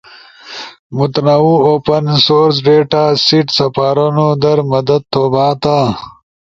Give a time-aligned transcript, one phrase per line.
[0.95, 5.77] متنوع اوپن سورس ڈیٹاسیٹ سپارونو در مدد تھو بھاتا۔